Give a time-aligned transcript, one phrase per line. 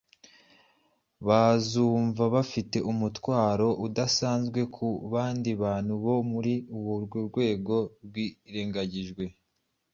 [1.27, 7.75] Bazumva bafite umutwaro udasanzwe ku bandi bantu bo muri uru rwego
[8.05, 9.23] rwirengagijwe.